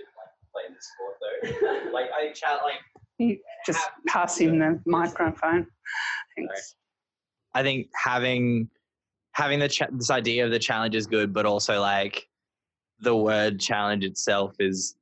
like 0.54 0.66
play 0.66 0.74
this 0.74 0.90
sport 0.94 1.82
though. 1.84 1.92
like 1.92 2.10
I 2.12 2.32
chat 2.34 2.60
like 2.64 2.80
You 3.18 3.38
just 3.66 3.90
pass 4.08 4.38
him 4.38 4.60
the 4.60 4.80
microphone. 4.86 5.68
Thanks. 6.36 6.76
I 7.54 7.64
think 7.64 7.88
having 7.96 8.70
having 9.34 9.60
the 9.60 9.70
cha- 9.70 9.88
this 9.92 10.12
idea 10.12 10.46
of 10.46 10.52
the 10.52 10.60
challenge 10.60 10.96
is 10.96 11.08
good, 11.08 11.34
but 11.34 11.46
also 11.46 11.80
like 11.80 12.28
the 13.00 13.16
word 13.16 13.60
challenge 13.60 14.04
itself 14.04 14.54
is 14.60 14.96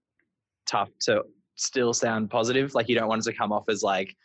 tough 0.65 0.89
to 1.01 1.23
still 1.55 1.93
sound 1.93 2.29
positive. 2.29 2.73
Like 2.73 2.89
you 2.89 2.95
don't 2.95 3.07
want 3.07 3.25
it 3.25 3.31
to 3.31 3.37
come 3.37 3.51
off 3.51 3.65
as 3.69 3.83
like 3.83 4.15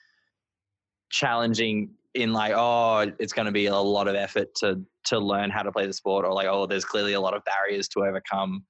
challenging 1.11 1.90
in 2.14 2.33
like 2.33 2.52
oh 2.54 3.11
it's 3.19 3.33
going 3.33 3.47
to 3.47 3.52
be 3.52 3.66
a 3.66 3.76
lot 3.76 4.09
of 4.09 4.14
effort 4.14 4.54
to 4.54 4.81
to 5.04 5.19
learn 5.19 5.50
how 5.50 5.62
to 5.62 5.73
play 5.73 5.87
the 5.87 5.93
sport 5.93 6.25
or 6.25 6.33
like 6.33 6.47
oh 6.47 6.66
there's 6.66 6.85
clearly 6.85 7.12
a 7.12 7.21
lot 7.21 7.35
of 7.35 7.43
barriers 7.45 7.88
to 7.88 8.00
overcome 8.00 8.64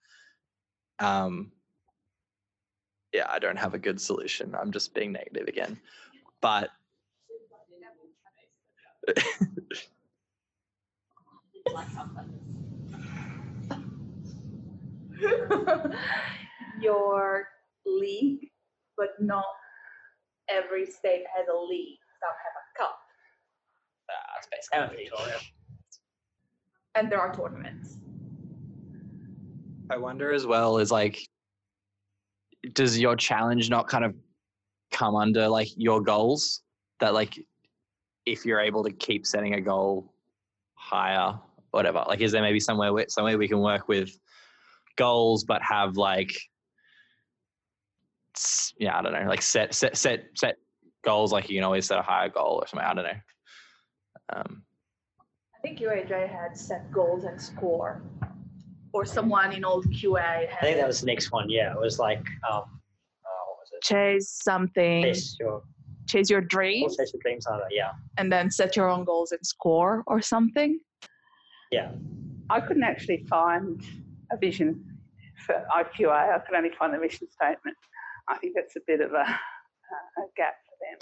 um 0.98 1.50
yeah 3.14 3.26
i 3.30 3.38
don't 3.38 3.56
have 3.56 3.72
a 3.72 3.78
good 3.78 3.98
solution 3.98 4.54
i'm 4.60 4.70
just 4.70 4.92
being 4.92 5.12
negative 5.12 5.48
again 5.48 5.80
but 6.42 6.70
your 16.80 17.48
league, 17.86 18.50
but 18.96 19.10
not 19.20 19.44
every 20.48 20.86
state 20.86 21.24
has 21.36 21.46
a 21.48 21.56
league. 21.56 21.98
Some 22.20 22.30
have 22.44 22.54
a 22.60 22.78
cup, 22.78 22.98
uh, 24.08 24.38
it's 24.38 24.48
basically 24.70 25.04
Victoria. 25.04 25.38
and 26.94 27.10
there 27.10 27.20
are 27.20 27.34
tournaments. 27.34 27.98
I 29.90 29.98
wonder 29.98 30.32
as 30.32 30.46
well 30.46 30.78
is 30.78 30.90
like, 30.90 31.18
does 32.72 32.98
your 32.98 33.16
challenge 33.16 33.70
not 33.70 33.88
kind 33.88 34.04
of 34.04 34.14
come 34.90 35.14
under 35.16 35.48
like 35.48 35.68
your 35.76 36.00
goals? 36.00 36.62
That 37.00 37.14
like, 37.14 37.38
if 38.26 38.46
you're 38.46 38.60
able 38.60 38.84
to 38.84 38.92
keep 38.92 39.26
setting 39.26 39.54
a 39.54 39.60
goal 39.60 40.14
higher, 40.74 41.38
whatever. 41.70 42.04
Like, 42.06 42.20
is 42.20 42.32
there 42.32 42.42
maybe 42.42 42.60
somewhere 42.60 42.92
where, 42.92 43.06
somewhere 43.08 43.36
we 43.36 43.48
can 43.48 43.60
work 43.60 43.88
with 43.88 44.10
goals, 44.96 45.44
but 45.44 45.60
have 45.62 45.96
like, 45.96 46.32
yeah, 48.78 48.98
I 48.98 49.02
don't 49.02 49.12
know, 49.12 49.28
like 49.28 49.42
set 49.42 49.74
set 49.74 49.96
set 49.96 50.24
set 50.34 50.56
goals. 51.04 51.32
Like 51.32 51.48
you 51.48 51.56
can 51.56 51.64
always 51.64 51.86
set 51.86 51.98
a 51.98 52.02
higher 52.02 52.28
goal 52.28 52.60
or 52.62 52.66
something. 52.66 52.86
I 52.86 52.94
don't 52.94 53.04
know. 53.04 53.20
Um, 54.32 54.62
I 55.54 55.60
think 55.62 55.78
UAJ 55.78 56.28
had 56.28 56.56
set 56.56 56.90
goals 56.90 57.24
and 57.24 57.40
score, 57.40 58.02
or 58.94 59.04
someone 59.04 59.52
in 59.52 59.64
old 59.64 59.86
QA. 59.90 60.48
I 60.50 60.58
think 60.62 60.78
that 60.78 60.86
was 60.86 61.00
the 61.00 61.06
next 61.06 61.32
one. 61.32 61.50
Yeah, 61.50 61.72
it 61.72 61.80
was 61.80 61.98
like 61.98 62.24
um, 62.50 62.62
uh, 62.62 63.42
what 63.46 63.58
was 63.60 63.70
it? 63.72 63.82
Chase 63.82 64.40
something, 64.42 65.02
Chase 65.02 65.36
your, 65.38 65.62
chase 66.08 66.30
your 66.30 66.38
or 66.38 66.42
dreams, 66.42 66.96
chase 66.96 67.12
your 67.12 67.20
dreams. 67.20 67.44
Like 67.50 67.60
that. 67.60 67.68
Yeah, 67.70 67.92
and 68.16 68.32
then 68.32 68.50
set 68.50 68.76
your 68.76 68.88
own 68.88 69.04
goals 69.04 69.32
and 69.32 69.44
score 69.44 70.02
or 70.06 70.22
something. 70.22 70.78
yeah. 71.70 71.90
I 72.50 72.60
couldn't 72.60 72.84
actually 72.84 73.24
find 73.28 73.82
a 74.30 74.36
vision 74.36 74.84
for 75.46 75.64
IQA. 75.74 76.34
I 76.34 76.38
could 76.40 76.54
only 76.54 76.70
find 76.78 76.92
the 76.92 76.98
mission 76.98 77.26
statement. 77.30 77.74
I 78.28 78.36
think 78.36 78.52
that's 78.54 78.76
a 78.76 78.80
bit 78.86 79.00
of 79.00 79.12
a, 79.12 79.22
a 79.22 80.24
gap 80.36 80.54
for 80.66 80.76
them. 80.82 80.98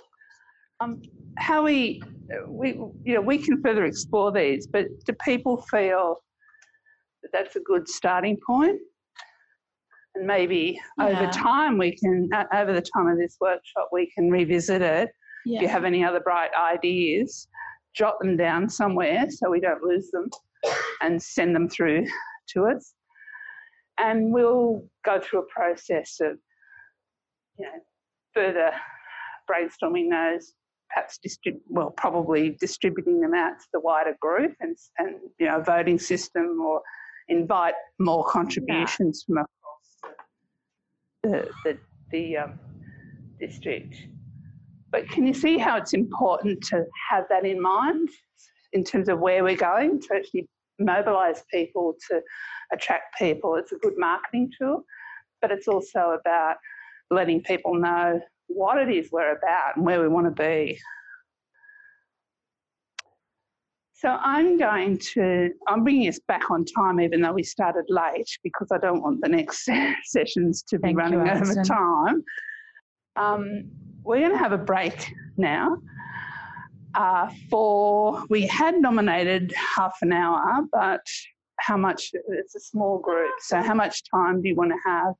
Um, 0.80 1.02
how 1.38 1.64
we, 1.64 2.00
we, 2.46 2.68
you 3.04 3.14
know, 3.14 3.20
we 3.20 3.38
can 3.38 3.60
further 3.60 3.84
explore 3.86 4.30
these, 4.30 4.68
but 4.68 4.86
do 5.04 5.12
people 5.24 5.62
feel 5.62 6.04
that 6.14 6.31
that's 7.32 7.56
a 7.56 7.60
good 7.60 7.88
starting 7.88 8.38
point? 8.46 8.78
And 10.14 10.26
maybe 10.26 10.78
over 11.00 11.26
time 11.30 11.78
we 11.78 11.96
can, 11.96 12.28
over 12.54 12.72
the 12.72 12.84
time 12.94 13.08
of 13.08 13.18
this 13.18 13.36
workshop, 13.40 13.88
we 13.92 14.10
can 14.10 14.30
revisit 14.30 14.82
it. 14.82 15.08
If 15.46 15.62
you 15.62 15.68
have 15.68 15.84
any 15.84 16.04
other 16.04 16.20
bright 16.20 16.50
ideas, 16.56 17.48
jot 17.94 18.18
them 18.20 18.36
down 18.36 18.68
somewhere 18.68 19.26
so 19.30 19.50
we 19.50 19.60
don't 19.60 19.82
lose 19.82 20.10
them 20.10 20.28
and 21.00 21.20
send 21.20 21.54
them 21.54 21.68
through 21.68 22.06
to 22.50 22.66
us. 22.66 22.94
And 23.98 24.32
we'll 24.32 24.84
go 25.04 25.20
through 25.20 25.40
a 25.40 25.46
process 25.46 26.18
of, 26.20 26.38
you 27.58 27.66
know, 27.66 27.80
further 28.34 28.72
brainstorming 29.50 30.10
those, 30.10 30.54
perhaps 30.90 31.18
distrib- 31.26 31.60
well, 31.68 31.90
probably 31.96 32.56
distributing 32.60 33.20
them 33.20 33.34
out 33.34 33.58
to 33.58 33.66
the 33.72 33.80
wider 33.80 34.16
group 34.20 34.54
and, 34.60 34.76
and 34.98 35.16
you 35.38 35.46
know, 35.46 35.58
a 35.58 35.64
voting 35.64 35.98
system 35.98 36.60
or 36.60 36.80
invite 37.32 37.74
more 37.98 38.24
contributions 38.24 39.24
from 39.26 39.38
across 39.38 40.14
the, 41.22 41.48
the, 41.64 41.78
the 42.10 42.36
um, 42.36 42.58
district. 43.40 43.96
But 44.90 45.08
can 45.08 45.26
you 45.26 45.34
see 45.34 45.58
how 45.58 45.76
it's 45.78 45.94
important 45.94 46.62
to 46.64 46.84
have 47.10 47.24
that 47.30 47.44
in 47.46 47.60
mind 47.60 48.08
in 48.72 48.84
terms 48.84 49.08
of 49.08 49.18
where 49.18 49.42
we're 49.42 49.56
going 49.56 50.00
to 50.00 50.08
actually 50.14 50.48
mobilise 50.78 51.42
people 51.50 51.94
to 52.08 52.20
attract 52.72 53.18
people? 53.18 53.56
It's 53.56 53.72
a 53.72 53.76
good 53.76 53.94
marketing 53.96 54.52
tool, 54.58 54.84
but 55.40 55.50
it's 55.50 55.66
also 55.66 56.18
about 56.20 56.56
letting 57.10 57.42
people 57.42 57.74
know 57.74 58.20
what 58.48 58.76
it 58.78 58.90
is 58.94 59.10
we're 59.10 59.32
about 59.32 59.76
and 59.76 59.86
where 59.86 60.00
we 60.00 60.08
want 60.08 60.26
to 60.26 60.42
be. 60.42 60.78
So 64.02 64.18
I'm 64.20 64.58
going 64.58 64.98
to, 65.14 65.50
I'm 65.68 65.84
bringing 65.84 66.08
us 66.08 66.18
back 66.26 66.50
on 66.50 66.64
time 66.64 66.98
even 66.98 67.20
though 67.20 67.32
we 67.32 67.44
started 67.44 67.84
late 67.88 68.26
because 68.42 68.66
I 68.72 68.78
don't 68.78 69.00
want 69.00 69.20
the 69.22 69.28
next 69.28 69.70
sessions 70.06 70.64
to 70.70 70.78
be 70.80 70.88
Thank 70.88 70.94
you, 71.12 71.18
running 71.18 71.28
over 71.28 71.62
time. 71.62 72.24
Um, 73.14 73.70
we're 74.02 74.18
going 74.18 74.32
to 74.32 74.38
have 74.38 74.50
a 74.50 74.58
break 74.58 75.14
now. 75.36 75.76
Uh, 76.96 77.30
for 77.48 78.24
we 78.28 78.44
had 78.48 78.74
nominated 78.74 79.54
half 79.54 79.94
an 80.02 80.12
hour, 80.12 80.62
but 80.72 81.06
how 81.60 81.76
much? 81.76 82.10
It's 82.12 82.56
a 82.56 82.60
small 82.60 82.98
group, 82.98 83.30
so 83.38 83.62
how 83.62 83.72
much 83.72 84.02
time 84.10 84.42
do 84.42 84.48
you 84.48 84.56
want 84.56 84.72
to 84.72 84.78
have? 84.84 85.14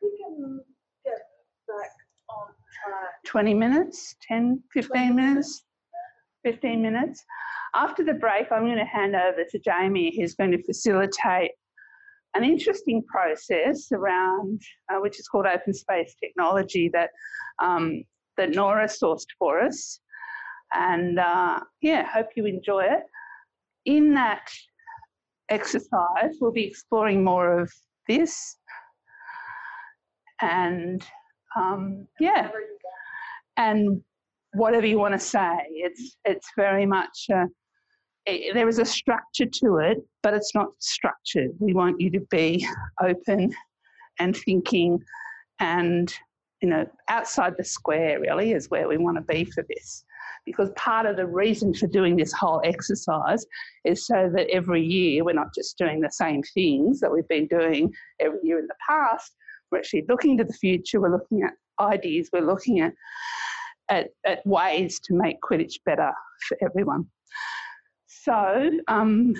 We 0.00 0.10
can 0.16 0.60
get 1.04 1.18
back 1.66 1.90
on 2.30 2.46
track. 2.84 3.10
20 3.26 3.52
minutes, 3.52 4.14
10, 4.28 4.62
15 4.72 5.16
minutes, 5.16 5.64
15 6.44 6.80
minutes. 6.80 7.24
After 7.74 8.04
the 8.04 8.14
break, 8.14 8.50
I'm 8.50 8.64
going 8.64 8.78
to 8.78 8.84
hand 8.84 9.14
over 9.14 9.44
to 9.48 9.58
Jamie, 9.58 10.14
who's 10.16 10.34
going 10.34 10.50
to 10.52 10.62
facilitate 10.62 11.52
an 12.34 12.44
interesting 12.44 13.02
process 13.04 13.88
around, 13.92 14.60
uh, 14.88 14.98
which 15.00 15.18
is 15.18 15.28
called 15.28 15.46
open 15.46 15.74
space 15.74 16.14
technology, 16.22 16.88
that 16.92 17.10
um, 17.62 18.02
that 18.36 18.50
Nora 18.50 18.86
sourced 18.86 19.26
for 19.38 19.60
us. 19.60 20.00
And 20.72 21.18
uh, 21.18 21.60
yeah, 21.82 22.04
hope 22.04 22.28
you 22.36 22.46
enjoy 22.46 22.84
it. 22.84 23.02
In 23.84 24.14
that 24.14 24.48
exercise, 25.48 26.36
we'll 26.40 26.52
be 26.52 26.64
exploring 26.64 27.24
more 27.24 27.60
of 27.60 27.72
this. 28.08 28.56
And 30.40 31.04
um, 31.56 32.06
yeah, 32.18 32.50
and 33.56 34.00
whatever 34.54 34.86
you 34.86 34.98
want 34.98 35.14
to 35.14 35.20
say, 35.20 35.58
it's 35.68 36.16
it's 36.24 36.48
very 36.56 36.86
much 36.86 37.28
there 38.54 38.68
is 38.68 38.78
a 38.78 38.84
structure 38.84 39.46
to 39.46 39.76
it, 39.78 39.98
but 40.22 40.34
it's 40.34 40.54
not 40.54 40.68
structured. 40.78 41.50
We 41.58 41.74
want 41.74 42.00
you 42.00 42.10
to 42.10 42.20
be 42.30 42.66
open 43.02 43.52
and 44.18 44.36
thinking, 44.36 45.00
and 45.58 46.12
you 46.60 46.68
know, 46.68 46.86
outside 47.08 47.54
the 47.56 47.64
square 47.64 48.20
really 48.20 48.52
is 48.52 48.68
where 48.68 48.88
we 48.88 48.98
want 48.98 49.16
to 49.16 49.22
be 49.22 49.44
for 49.44 49.64
this. 49.68 50.04
Because 50.44 50.70
part 50.76 51.06
of 51.06 51.16
the 51.16 51.26
reason 51.26 51.74
for 51.74 51.86
doing 51.86 52.16
this 52.16 52.32
whole 52.32 52.60
exercise 52.64 53.44
is 53.84 54.06
so 54.06 54.30
that 54.34 54.48
every 54.50 54.82
year 54.82 55.24
we're 55.24 55.32
not 55.32 55.54
just 55.54 55.78
doing 55.78 56.00
the 56.00 56.10
same 56.10 56.42
things 56.54 57.00
that 57.00 57.12
we've 57.12 57.28
been 57.28 57.46
doing 57.46 57.92
every 58.20 58.38
year 58.42 58.58
in 58.58 58.66
the 58.66 58.74
past. 58.86 59.34
We're 59.70 59.78
actually 59.78 60.04
looking 60.08 60.36
to 60.38 60.44
the 60.44 60.52
future. 60.54 61.00
We're 61.00 61.12
looking 61.12 61.42
at 61.42 61.52
ideas. 61.78 62.30
We're 62.32 62.46
looking 62.46 62.80
at 62.80 62.92
at, 63.90 64.08
at 64.24 64.46
ways 64.46 65.00
to 65.00 65.14
make 65.14 65.36
Quidditch 65.40 65.80
better 65.84 66.12
for 66.48 66.56
everyone. 66.62 67.06
So, 68.22 68.70
um, 68.88 69.34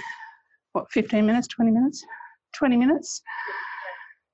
what, 0.73 0.91
15 0.91 1.27
minutes, 1.27 1.49
20 1.49 1.71
minutes? 1.71 2.05
20 2.55 2.77
minutes. 2.77 3.23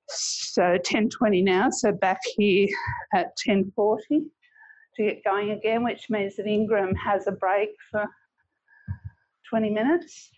So 0.08 0.78
10.20 0.78 1.42
now, 1.42 1.68
so 1.70 1.92
back 1.92 2.20
here 2.36 2.68
at 3.14 3.36
10.40 3.46 3.98
to 4.08 4.22
get 4.98 5.24
going 5.24 5.50
again, 5.50 5.82
which 5.82 6.08
means 6.08 6.36
that 6.36 6.46
Ingram 6.46 6.94
has 6.94 7.26
a 7.26 7.32
break 7.32 7.70
for 7.90 8.04
20 9.50 9.70
minutes. 9.70 10.30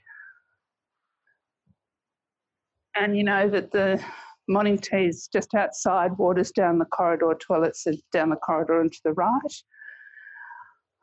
And 2.96 3.16
you 3.16 3.24
know 3.24 3.48
that 3.50 3.70
the 3.70 4.02
morning 4.48 4.78
tea 4.78 5.06
is 5.06 5.28
just 5.30 5.54
outside, 5.54 6.16
water's 6.18 6.50
down 6.50 6.78
the 6.78 6.86
corridor, 6.86 7.36
toilets 7.38 7.86
are 7.86 7.92
down 8.10 8.30
the 8.30 8.36
corridor 8.36 8.80
and 8.80 8.90
to 8.90 9.00
the 9.04 9.12
right. 9.12 9.54